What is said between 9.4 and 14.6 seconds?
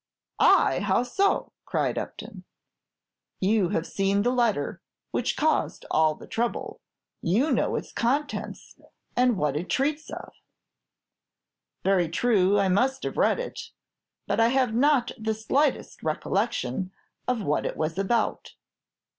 it treats of." "Very true; I must have read it; but I